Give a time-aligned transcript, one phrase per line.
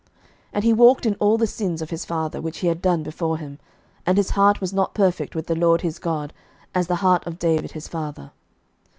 [0.01, 0.09] 11:015:003
[0.53, 3.37] And he walked in all the sins of his father, which he had done before
[3.37, 3.59] him:
[4.03, 6.33] and his heart was not perfect with the LORD his God,
[6.73, 8.31] as the heart of David his father.